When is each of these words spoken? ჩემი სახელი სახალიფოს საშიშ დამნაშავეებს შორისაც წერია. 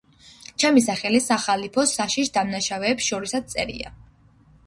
ჩემი 0.61 0.81
სახელი 0.85 1.19
სახალიფოს 1.25 1.93
საშიშ 1.99 2.33
დამნაშავეებს 2.37 3.09
შორისაც 3.11 3.53
წერია. 3.57 3.93